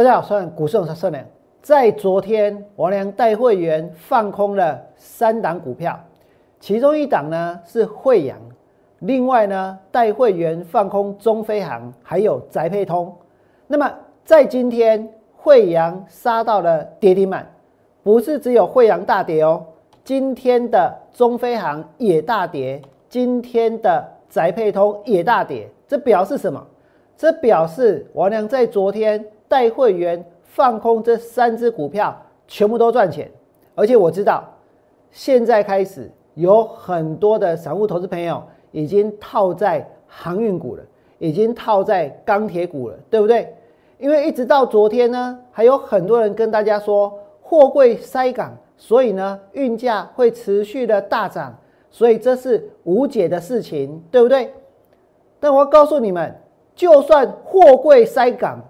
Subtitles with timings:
[0.00, 1.22] 大家好，我是股市永胜良。
[1.60, 6.00] 在昨天，王良带会员放空了三档股票，
[6.58, 8.38] 其中一档呢是惠阳，
[9.00, 13.14] 另外呢带会员放空中飞航，还有宅配通。
[13.66, 13.92] 那么
[14.24, 15.06] 在今天，
[15.36, 17.46] 惠阳杀到了跌停板，
[18.02, 19.62] 不是只有惠阳大跌哦，
[20.02, 26.66] 今天的中飞航也大跌，今天的宅配通也大跌，这表示什么？
[27.18, 29.22] 这表示王良在昨天。
[29.50, 33.28] 带会员放空这三只股票，全部都赚钱，
[33.74, 34.44] 而且我知道，
[35.10, 40.84] 现在开始有很多的散户投资朋友已经套在航运股了，
[41.18, 43.52] 已经套在钢铁股了，对不对？
[43.98, 51.58] 因为一直到昨天呢，还有很多人跟大家说货柜塞港，所以呢运价会持续的大涨，
[51.90, 54.54] 所以这是无解的事情，对不对？
[55.40, 56.40] 但我告诉你们，
[56.76, 58.60] 就算货柜塞港，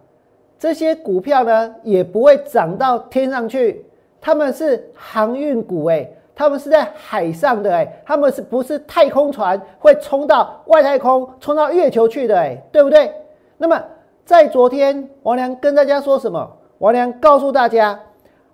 [0.61, 3.83] 这些股票呢也不会涨到天上去，
[4.21, 13.11] 他们是航运股哎，他们是在海上的哎，他们是不是太空船会冲到外太空、冲到月球去的哎，对不对？
[13.57, 13.83] 那么
[14.27, 16.47] 在昨天，王良跟大家说什么？
[16.77, 17.99] 王良告诉大家，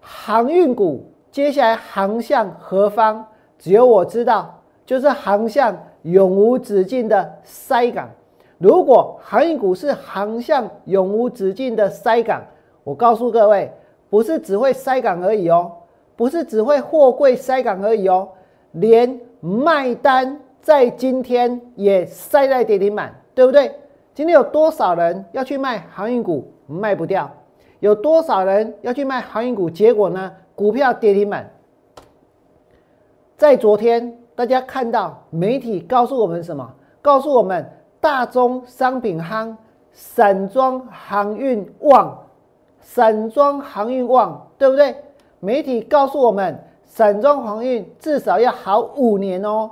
[0.01, 3.27] 航运股接下来航向何方？
[3.59, 8.09] 只有我知道，就是航向永无止境的塞港。
[8.59, 12.43] 如果航运股是航向永无止境的塞港，
[12.85, 13.71] 我告诉各位，
[14.09, 15.73] 不是只会塞港而已哦，
[16.17, 18.29] 不是只会货柜塞港而已哦，
[18.73, 23.75] 连卖单在今天也塞在跌停板，对不对？
[24.15, 27.31] 今天有多少人要去卖航运股，卖不掉？
[27.81, 29.69] 有多少人要去卖航运股？
[29.69, 30.33] 结果呢？
[30.55, 31.51] 股票跌停板。
[33.37, 36.75] 在昨天，大家看到媒体告诉我们什么？
[37.03, 37.71] 告诉我们。
[38.07, 39.53] 大宗商品夯，
[39.91, 42.17] 散装航运旺，
[42.79, 44.95] 散装航运旺，对不对？
[45.41, 49.69] 媒体告诉我们，散装航运至少要好五年哦。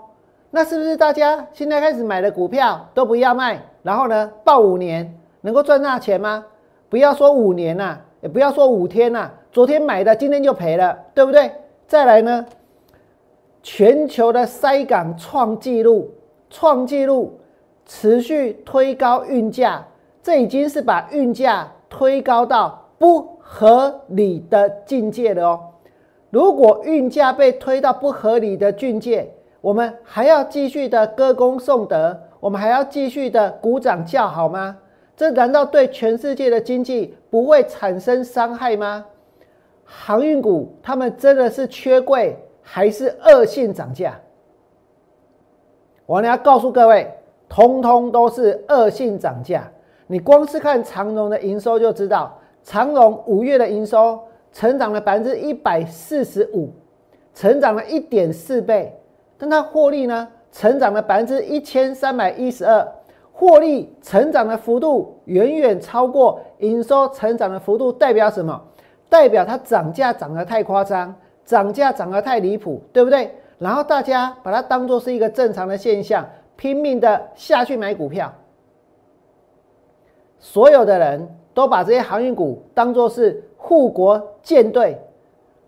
[0.50, 3.62] 那是不是大家现在开始买的股票都不要卖？
[3.84, 6.44] 然后呢，报五年能够赚大钱吗？
[6.88, 9.30] 不要说五年呐，也不要说五天呐。
[9.52, 11.52] 昨天买的，今天就赔了，对不对？
[11.86, 12.44] 再来呢，
[13.62, 16.10] 全球的塞港创纪录，
[16.50, 17.38] 创纪录。
[17.86, 19.86] 持续推高运价，
[20.22, 25.60] 这已经是把运价推高到不合理的境界了哦。
[26.30, 34.76] 如果运价被推到不合理的境界，我们还要继续的歌功颂德，我们还要继续的鼓掌叫好吗？
[35.16, 39.04] 这难道对全世界的经济不会产生伤害吗？
[39.84, 44.18] 航运股他们真的是缺柜，还是恶性涨价？
[46.06, 47.08] 我要告诉各位。
[47.48, 49.70] 通通都是恶性涨价，
[50.06, 54.18] 你光是看长荣的营收就知道，长荣五月的营收
[54.52, 56.70] 成长了百分之一百四十五，
[57.34, 58.98] 成长了一点四倍，
[59.38, 62.86] 但它获利呢，成长了百分之一千三百一十二，
[63.32, 68.60] 获利成长的幅度远远超过营收成长的幅度，代表什么？
[69.08, 73.30] 代表它涨价涨得太夸张，涨价涨得太离谱，对不对？
[73.58, 76.26] 然后大家把它当做是一个正常的现象。
[76.56, 78.32] 拼命的下去买股票，
[80.38, 84.98] 所有的人都把这些航运股当做是护国舰队。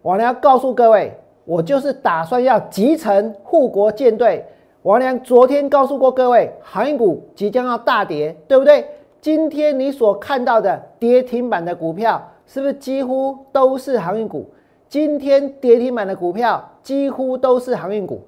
[0.03, 1.13] 王良告诉各位，
[1.45, 4.45] 我就是打算要集成护国舰队。
[4.83, 8.87] 王良昨天告诉过各位，航运股即将要大跌，对不对？
[9.21, 14.49] 今天你所看到的跌停板的股票，是不是几乎都是航运股？
[14.89, 18.21] 今天跌停板的股票几乎都是航运股。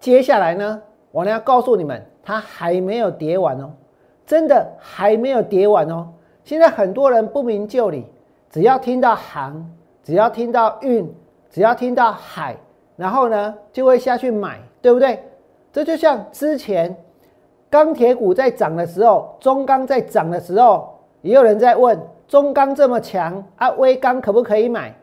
[0.00, 3.70] 接下来呢，我呢要告诉你们，它还没有跌完哦，
[4.24, 6.08] 真的还没有跌完哦。
[6.42, 8.06] 现在很多人不明就里，
[8.50, 9.70] 只要听到航，
[10.02, 11.14] 只要听到运，
[11.50, 12.56] 只要听到海，
[12.96, 15.22] 然后呢就会下去买，对不对？
[15.70, 16.96] 这就像之前
[17.68, 24.94] 钢铁股在涨的时候，中钢在涨的时候，也有人在问中钢这么强啊，威钢可不可以买？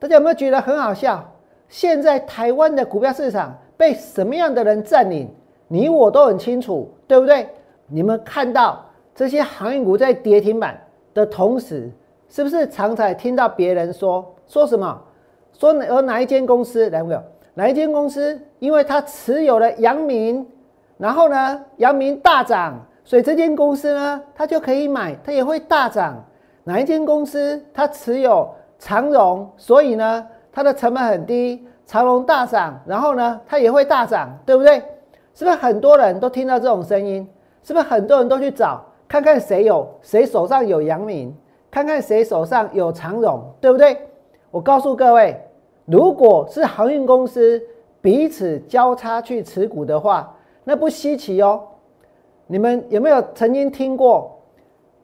[0.00, 1.24] 大家有没有觉得很好笑？
[1.68, 3.56] 现在台湾的股票市场。
[3.82, 5.28] 被什么样的人占领，
[5.66, 7.48] 你我都很清楚，对不对？
[7.88, 8.80] 你们看到
[9.12, 10.80] 这些航运股在跌停板
[11.12, 11.90] 的同时，
[12.28, 15.02] 是不是常常听到别人说说什么？
[15.52, 17.20] 说有哪一间公司来没有？
[17.54, 18.40] 哪一间公司？
[18.60, 20.46] 因为它持有了阳明，
[20.96, 26.24] 然后呢，阳明大涨，所以这间公司呢，它就可以买，它也会大涨。
[26.62, 28.48] 哪一间公司它持有
[28.78, 31.66] 长荣，所以呢，它的成本很低。
[31.86, 34.82] 长隆大涨，然后呢，它也会大涨，对不对？
[35.34, 37.28] 是不是很多人都听到这种声音？
[37.62, 41.34] 是不是很多人都去找看看谁有谁手上有阳明，
[41.70, 43.96] 看看谁手上有长荣，对不对？
[44.50, 45.40] 我告诉各位，
[45.86, 47.62] 如果是航运公司
[48.00, 50.34] 彼此交叉去持股的话，
[50.64, 51.62] 那不稀奇哦。
[52.46, 54.38] 你们有没有曾经听过，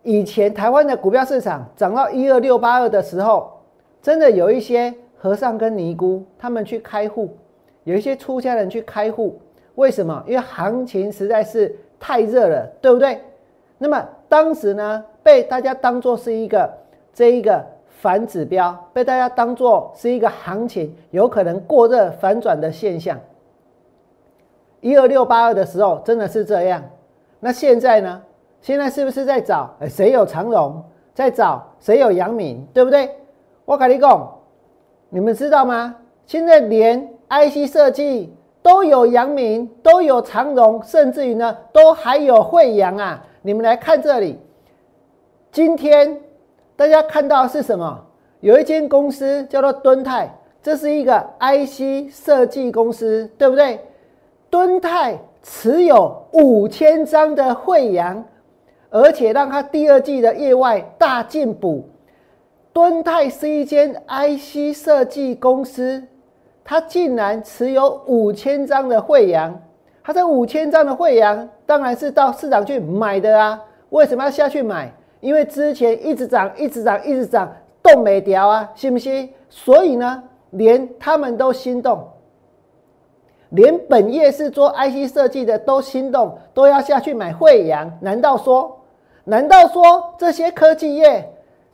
[0.02, 3.50] 以前台湾的股票市场涨到一二六八二的时候，
[4.02, 7.36] 真的有一些和尚跟尼姑他们去开户，
[7.84, 9.38] 有一些出家人去开户，
[9.74, 10.22] 为什么？
[10.26, 13.20] 因为行情实在是太热了，对不对？
[13.78, 16.72] 那么当时呢，被大家当做是一个
[17.12, 23.18] 这一个反指标，被大家当做是一个行情有可能过热反转的现象。
[24.80, 26.82] 一二六八二的时候，真的是这样。
[27.40, 28.22] 那现在呢？
[28.60, 30.82] 现在是不是在找谁有长荣，
[31.14, 33.08] 在找谁有阳明，对不对？
[33.64, 34.37] 我跟你讲，
[35.08, 35.96] 你们知道吗？
[36.26, 38.32] 现在连 IC 设计
[38.62, 43.24] 都有阳明，都有长荣，甚至于呢，都还有惠阳啊！
[43.42, 44.38] 你们来看这里，
[45.50, 46.20] 今天
[46.76, 48.04] 大家看到是什么？
[48.40, 50.32] 有一间公司叫做敦泰，
[50.62, 53.80] 这是一个 IC 设计公司，对不对？
[54.50, 55.18] 敦泰。
[55.40, 58.22] 持有五千张的惠阳，
[58.90, 61.88] 而且让他第二季的业外大进补。
[62.78, 66.00] 敦泰是一间 IC 设计公司，
[66.62, 69.60] 他竟然持有五千张的惠阳。
[70.00, 73.60] 他这五千张的惠阳，当然是到市场去买的啊。
[73.90, 74.94] 为什么要下去买？
[75.18, 77.52] 因为之前一直涨，一直涨，一直涨，
[77.82, 79.28] 动没掉啊，信不信？
[79.48, 82.06] 所以呢，连他们都心动。
[83.48, 87.92] 连本业是做 IC 设计的都心动，都要下去买惠阳。
[88.00, 88.80] 难道说，
[89.24, 91.28] 难道说这些科技业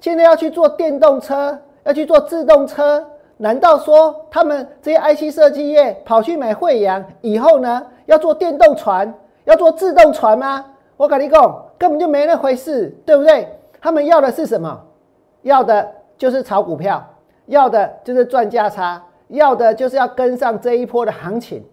[0.04, 3.02] 现在要去做电动车，要去做自动车？
[3.38, 9.14] 难道说他们这些 IC 设计业跑去买惠阳以后呢，要做电动船，
[9.44, 10.62] 要做自动船吗？
[10.98, 13.48] 我跟你讲，根本就没那回事，对不对？
[13.80, 14.78] 他们要的是什么？
[15.40, 17.02] 要的就是炒股票，
[17.46, 19.02] 要的就是赚价差。
[19.28, 21.64] 要的就是要跟上这一波的行情，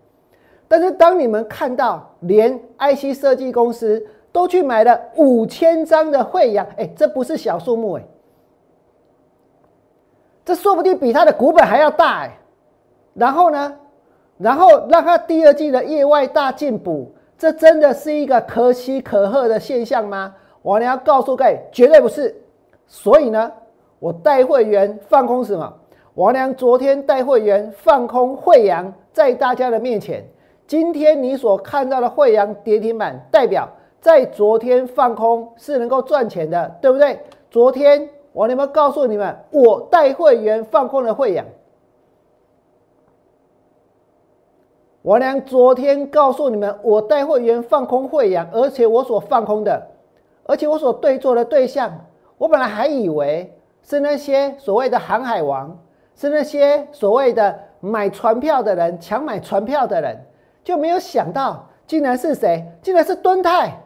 [0.70, 4.02] 但是当你们看到连 IC 设计公司
[4.32, 8.04] 都去买了五千张的惠阳，哎，这不是小数目哎，
[10.52, 12.38] 这说不定比它的股本还要大哎。
[13.14, 13.74] 然后呢，
[14.38, 20.36] 然后让它第二季的业外大进补，这真的是一个可喜可贺的现象吗？
[20.62, 22.36] 我呢要告诉各位，绝对不是。
[22.86, 23.50] 所以呢，
[24.00, 25.74] 我带会员放空什么？
[26.16, 30.22] 王良昨天带会员放空惠阳，在大家的面前，
[30.68, 33.70] 今天你所看到的惠阳跌停板，代表
[34.02, 37.18] 在昨天放空是能够赚钱的，对不对？
[37.50, 41.46] 昨天我有没有告诉你们，我带会员放空了惠阳？
[45.02, 49.88] 我娘昨天告诉你们，我带会员放空惠阳，而且我所放空的，
[50.44, 51.92] 而且我所对做的对象，
[52.38, 55.78] 我本来还以为是那些所谓的航海王。
[56.14, 60.24] 是那些所谓的买船票的人，抢买船票的人，
[60.62, 62.64] 就没有想到，竟然是谁？
[62.82, 63.82] 竟然是敦泰。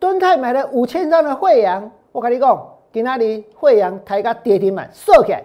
[0.00, 5.44] 敦泰买了五千张的惠阳，我跟你讲，给那里惠阳抬个跌停板锁起来，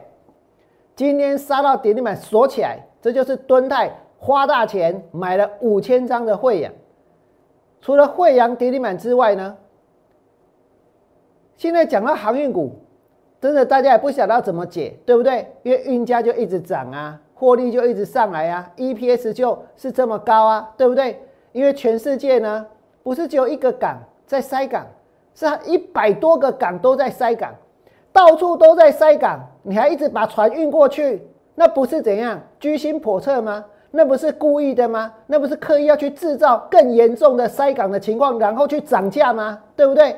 [0.96, 6.72] 今天杀到跌停板锁起来，这就是敦泰花大钱买了五千张的惠阳。
[7.82, 9.58] 除了惠阳跌停板之外呢，
[11.58, 12.74] 现在讲到航运股。
[13.42, 15.46] 真的，大家也不晓得怎么解，对不对？
[15.64, 21.22] 因为运价就一直涨啊，获利就一直上来啊，EPS 就是这么高啊，对不对？
[21.52, 22.66] 因为全世界呢，
[23.04, 24.88] 不是只有一个港在塞港，
[25.34, 27.54] 是一百多个港都在塞港，
[28.12, 33.66] 到处都在塞港，你还一直把船运过去，那不是怎样居心叵测吗？
[33.92, 35.14] 那不是故意的吗？
[35.28, 39.60] 那不是刻意要去制造更严重的塞港的情况，然后去涨价吗？
[39.76, 40.16] 对不对？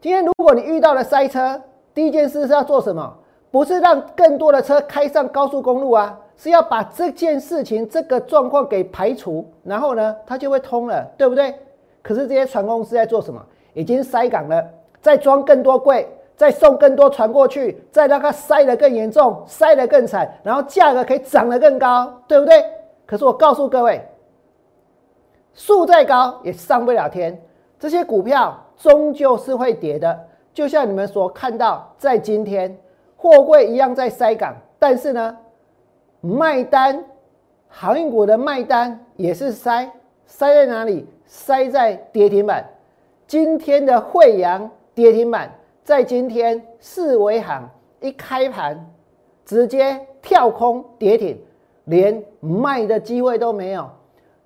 [0.00, 1.60] 今天如果你遇到了塞车，
[1.92, 3.14] 第一件事是要做什么？
[3.50, 11.54] 不是让更多的车开上高速公路啊，是要把这件事情、这个状况给排除，然后呢，它就会通了，对不对？
[12.00, 13.44] 可是这些船公司在做什么？
[13.74, 14.64] 已经塞港了，
[15.00, 22.64] 再装更多柜，再送更多船过去，再让它塞得更严重，塞得更惨，然后价格可以涨得更高，对不对？
[23.06, 24.00] 可是我告诉各位，
[25.54, 27.40] 树再高也上不了天，
[27.78, 30.18] 这些股票终究是会跌的。
[30.54, 32.78] 就像你们所看到，在今天
[33.16, 35.36] 货柜一样在塞港，但是呢，
[36.20, 37.02] 卖单
[37.68, 39.90] 航运股的卖单也是塞，
[40.26, 41.08] 塞在哪里？
[41.26, 42.62] 塞在跌停板。
[43.32, 45.50] 今天的惠阳跌停板，
[45.82, 47.66] 在今天四维行
[47.98, 48.78] 一开盘
[49.42, 51.42] 直接跳空跌停，
[51.84, 53.88] 连卖的机会都没有。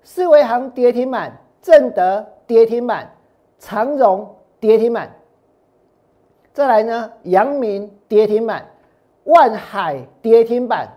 [0.03, 3.11] 四维行跌停板，正德跌停板，
[3.59, 4.25] 长荣。
[4.57, 5.13] 跌停板。
[6.53, 8.65] 再来呢，阳明跌停板，
[9.25, 10.87] 万海跌停板，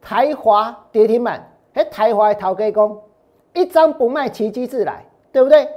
[0.00, 1.46] 台华跌停板。
[1.74, 2.98] 哎，台华陶给工，
[3.52, 5.68] 一张不卖，奇迹自来，对不对？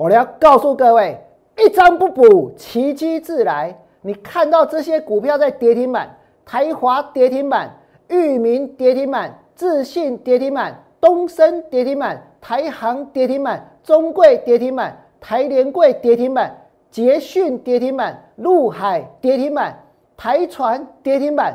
[0.00, 1.20] 我要告诉各位，
[1.58, 3.76] 一张不补，奇迹自来。
[4.00, 6.16] 你看到这些股票在跌停板，
[6.46, 7.70] 台华跌停板，
[8.08, 16.56] 裕民跌停板，自信跌停板，东升跌停板，台航跌停板，中贵跌停板，台联贵跌停板。
[16.90, 19.84] 捷讯跌停板，陆海跌停板，
[20.16, 21.54] 台船跌停板，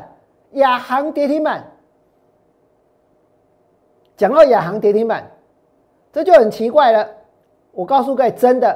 [0.52, 1.64] 亚航跌停板。
[4.16, 5.28] 讲到亚航跌停板，
[6.12, 7.08] 这就很奇怪了。
[7.76, 8.74] 我告诉各位，真的，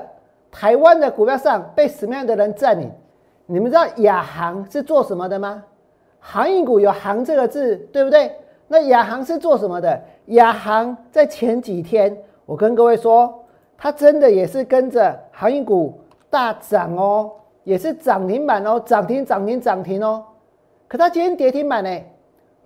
[0.51, 2.93] 台湾的股票上被什么样的人占领？
[3.47, 5.65] 你们知道亚航是做什么的吗？
[6.19, 8.31] 航运股有“航”这个字，对不对？
[8.69, 9.99] 那亚航是做什么的？
[10.27, 12.15] 亚航在前几天，
[12.45, 13.43] 我跟各位说，
[13.79, 15.99] 它真的也是跟着航运股。
[16.29, 17.33] 大涨哦，
[17.65, 20.23] 也是涨停板哦，涨停涨停涨停哦。
[20.87, 22.01] 可它今天跌停板呢？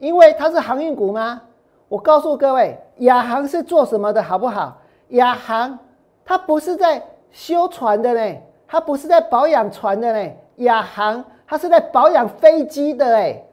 [0.00, 1.40] 因为它是航运股吗？
[1.88, 4.82] 我告诉各位，亚航是做什么的，好不好？
[5.10, 5.78] 亚航
[6.24, 10.32] 它不是在修船的呢，它不是在保养船的呢。
[10.56, 13.44] 亚航它是在保养飞机的哎，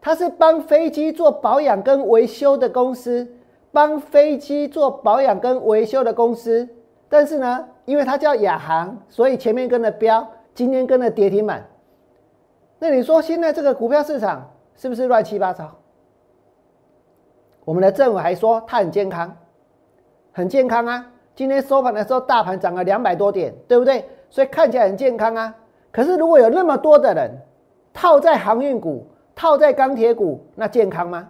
[0.00, 3.28] 它是帮飞机做保养跟维修的公司，
[3.72, 6.68] 帮飞机做保养跟维修的公司。
[7.08, 7.68] 但是呢？
[7.84, 11.62] 因为它叫亚航，所以前面跟了标，今天跟了跌停板。
[12.78, 15.70] 那你说现在这个股票市场是不是乱七八糟？
[17.64, 19.36] 我们的政府还说它很健康，
[20.32, 21.10] 很健康啊！
[21.34, 24.04] 今天收盘的时候，大盘涨了两百多点，对不对？
[24.30, 25.54] 所以看起来很健康啊。
[25.90, 27.30] 可是如果有那么多的人
[27.92, 31.28] 套在航运股、套在钢铁股，那健康吗？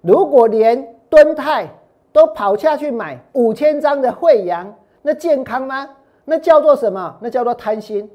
[0.00, 1.68] 如果连敦泰
[2.12, 4.74] 都跑下去买五千张的惠阳。
[5.06, 5.86] 那健康吗？
[6.24, 7.14] 那叫做什么？
[7.20, 8.10] 那叫做贪心，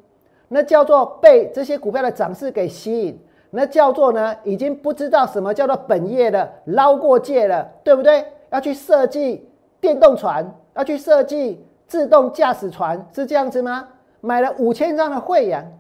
[0.48, 3.20] 那叫做被这些股票的涨势给吸引，
[3.52, 8.26] 那叫做呢，已经不知道什么叫做本业了，捞过界了，对不对？
[8.50, 9.48] 要去设计
[9.80, 13.90] 电动船，要去设计自动驾驶船，是这样子吗？
[14.22, 15.78] 买了五千张的会员，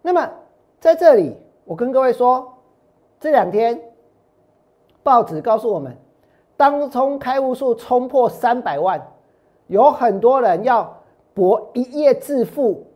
[0.00, 0.26] 那么
[0.80, 2.54] 在这里，我跟各位说，
[3.20, 3.78] 这两天
[5.02, 5.94] 报纸告诉我们，
[6.56, 9.06] 当冲开户数冲破三百万。
[9.66, 11.02] 有很多人要
[11.34, 12.86] 博一夜致富，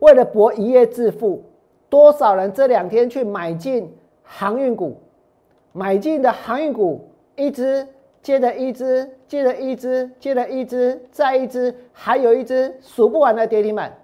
[0.00, 1.42] 为了博一夜致富，
[1.88, 5.00] 多少人这两天去买进航运股，
[5.72, 7.88] 买进的航运股一只
[8.22, 13.96] 接着一只，接着一只，接着一只，再一只，还有一只数不完的跌停板。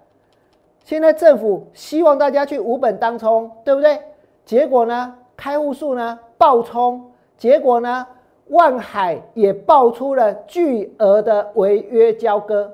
[0.83, 3.99] 现在政府希望大家去五本当冲，对不对？
[4.45, 8.07] 结果呢，开户数呢爆冲，结果呢？
[8.49, 12.71] 万海也爆出了巨额的违约交割，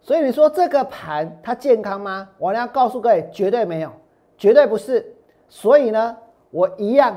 [0.00, 2.30] 所以你说这个盘它健康吗？
[2.38, 3.92] 我要告诉各位，绝对没有，
[4.38, 5.14] 绝对不是。
[5.50, 6.16] 所以呢，
[6.50, 7.14] 我一样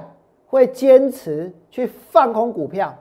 [0.48, 2.94] 会坚持去放空股票。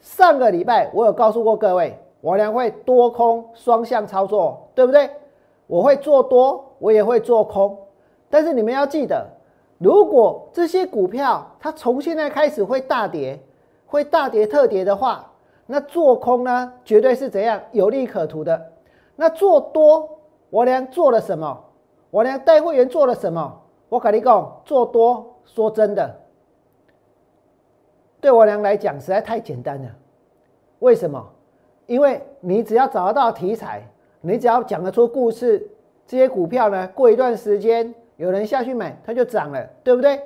[0.00, 5.10] 上个礼拜我有告诉过各位，我俩会多空双向操作，对不对？
[5.66, 7.76] 我会做多，我也会做空，
[8.30, 9.26] 但是你们要记得。
[9.78, 13.38] 如果这些股票它从现在开始会大跌，
[13.86, 15.32] 会大跌特跌的话，
[15.66, 18.72] 那做空呢，绝对是怎样有利可图的。
[19.16, 20.08] 那做多，
[20.50, 21.64] 我俩做了什么？
[22.10, 23.60] 我俩带会员做了什么？
[23.88, 26.14] 我跟你讲，做多，说真的，
[28.26, 29.88] 对我俩来讲实在太简单了。
[30.80, 31.24] 为什么？
[31.86, 33.80] 因为你只要找得到题材，
[34.20, 35.64] 你只要讲得出故事，
[36.08, 37.94] 这些股票呢，过一段时间。
[38.16, 40.20] 有人下去买，它就涨了，对不对？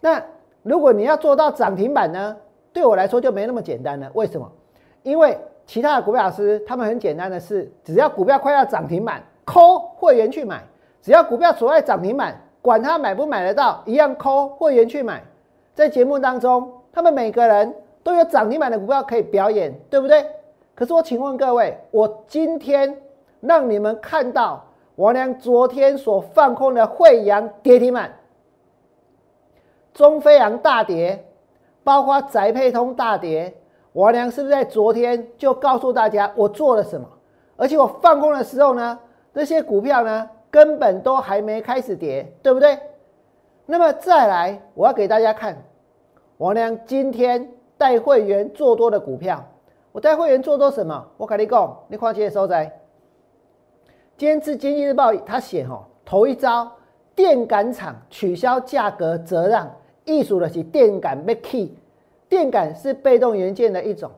[0.00, 0.24] 那
[0.62, 2.34] 如果你要做到涨停板呢？
[2.72, 4.10] 对我来说就没那么简单了。
[4.14, 4.50] 为什么？
[5.02, 5.36] 因为
[5.66, 10.60] 其他的股票老师他们很简单的是，只要股票快要涨停板，扣会员去买；
[11.02, 15.22] 只要股票所谓涨停板，管他买不买得到，一样扣会员去买。
[15.74, 20.26] 在节目当中，他们每个人都有涨停板的股票可以表演，对不对？
[20.74, 23.00] 可是我请问各位，我今天
[23.40, 24.64] 让你们看到。
[24.96, 28.14] 我俩昨天所放空的惠阳跌停板，
[29.94, 31.24] 中飞阳大跌，
[31.82, 33.54] 包括宅配通大跌，
[33.92, 37.08] 我俩是不是在昨天就告诉大家我做了什么？
[37.56, 38.98] 而且我放空的时候呢，
[39.32, 42.78] 这些股票呢根本都还没开始跌，对不对？
[43.64, 45.56] 那么再来，我要给大家看，
[46.40, 49.46] 我俩今天带会员做多的股票，
[49.92, 51.06] 我带会员做多什么？
[51.18, 52.80] 我跟你讲，你看这些收在。
[54.16, 56.72] 今天是经济日报，他写哈，头一招
[57.14, 59.70] 电感厂取消价格折让，
[60.06, 61.74] 艺术的是电感被 key，
[62.26, 64.10] 电感是被动元件的一种，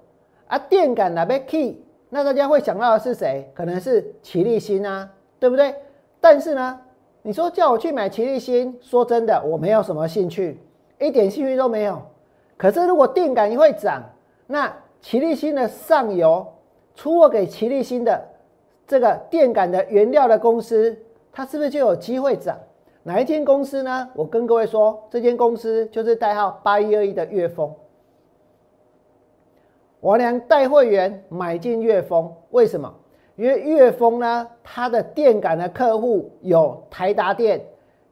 [0.47, 3.50] 而电感呢被 key，那大家会想到的是谁？
[3.52, 5.11] 可能是齐立新啊，
[5.41, 5.75] 对不对？
[6.21, 6.81] 但是呢，
[7.23, 10.61] 你说叫我去买齐立新，说真的，我没有什么兴趣，
[11.00, 12.00] 一点兴趣都没有。
[12.62, 14.00] 可是如果电感一会涨，
[14.47, 16.47] 那奇力新的上游
[16.95, 18.25] 出货给奇力新的
[18.87, 20.97] 这个电感的原料的公司，
[21.33, 22.57] 它是不是就有机会涨？
[23.02, 24.09] 哪一间公司呢？
[24.14, 27.75] 我跟各位说，这间公司就是代号八一二一的粤丰。
[29.99, 32.95] 我俩带会员买进粤丰，为什么？
[33.35, 37.61] 因为粤丰呢，它的电感的客户有台达电、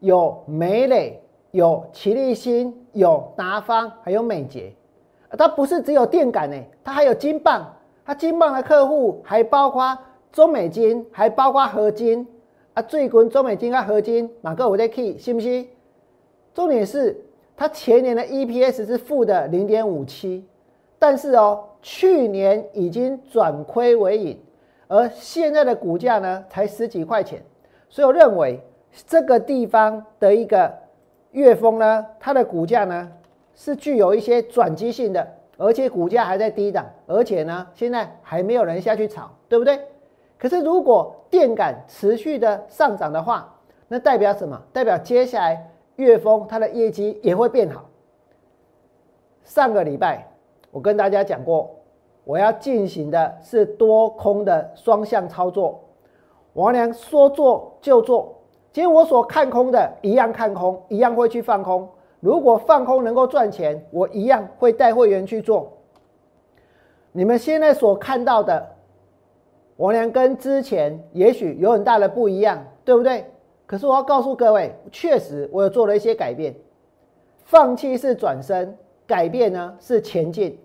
[0.01, 4.73] 有美磊、有齐力新、有达方，还有美捷。
[5.39, 7.67] 它不是只有电感呢，它还有金棒。
[8.05, 9.97] 它金棒的客户还包括
[10.33, 12.27] 中美金，还包括合金。
[12.75, 15.69] 啊，最近中美金跟合金哪个我在 key，信不信？
[16.55, 17.21] 重点是
[17.57, 20.45] 它前年的 EPS 是负的零点五七，
[20.99, 21.65] 但是哦。
[21.83, 24.39] 去年已经转亏为盈，
[24.87, 27.43] 而现在的股价呢才十几块钱，
[27.89, 28.61] 所以我认为
[29.07, 30.71] 这个地方的一个
[31.33, 33.11] 月峰呢，它的股价呢
[33.55, 39.81] 是具有一些转机性的，而且股价还在低档，而且呢现在还没有人下去炒，对不对？
[40.39, 43.55] 可是如果电感持续的上涨的话，
[43.89, 44.61] 那代表什么？
[44.73, 47.85] 代表接下来月峰它的业绩也会变好。
[49.45, 50.27] 上个礼拜。
[50.73, 51.69] 我跟大家讲过，
[52.23, 55.83] 我要进行的是多空的双向操作。
[56.53, 58.40] 王良说做就做，
[58.73, 61.89] 其实我所看空的一样看空，一样会去放空。
[62.21, 65.73] 如果放空能够赚钱，我一样会带会员去做。
[67.13, 68.77] 你们现在所看到的，
[69.77, 73.25] 王良跟之前也许有很大的不一样，对不对？
[73.67, 76.55] 可是我要告诉各位，确实我有做了一些改变。
[77.45, 78.77] 放弃是转身。
[79.07, 80.57] 改变呢是前进。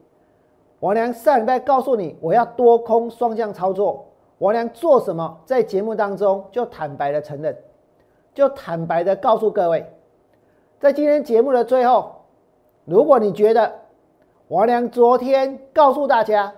[0.81, 4.05] 王良上礼拜告诉你，我要多空双向操作。
[4.37, 5.35] 王良做什么？
[5.46, 7.57] 在节目当中就坦白的承认，
[8.35, 9.91] 就坦白的告诉各位，
[10.79, 12.25] 在今天节目的最后，
[12.83, 13.74] 如果你觉得
[14.50, 16.53] 王良昨天告诉大家，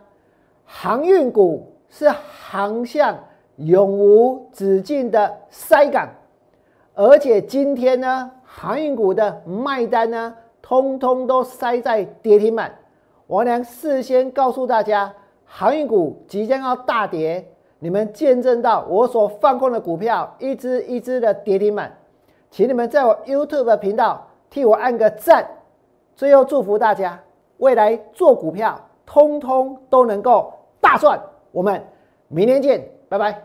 [0.65, 3.17] 航运股是航向
[3.57, 6.09] 永无止境的塞港，
[6.95, 10.35] 而且今天呢，航运股的卖单呢？
[10.59, 12.75] 通通都塞在跌停板。
[13.27, 15.13] 王良事先告诉大家，
[15.45, 21.95] 航运股即将要大跌，你们见证到我所放空的股票一只一只的跌停板，
[22.49, 25.45] 请你们在我 YouTube 频道替我按个赞。
[26.15, 27.19] 最后祝福大家
[27.57, 31.19] 未来做股票，通通都能够大赚。
[31.51, 31.83] 我们
[32.27, 33.43] 明天见，拜拜。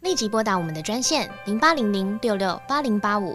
[0.00, 3.34] 立即拨打我们的专线零八零零六六八零八五。